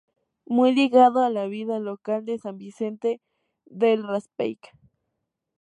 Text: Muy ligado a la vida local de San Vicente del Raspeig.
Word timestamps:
Muy 0.47 0.73
ligado 0.73 1.21
a 1.23 1.29
la 1.29 1.45
vida 1.45 1.77
local 1.79 2.25
de 2.25 2.39
San 2.39 2.57
Vicente 2.57 3.21
del 3.67 4.01
Raspeig. 4.03 4.57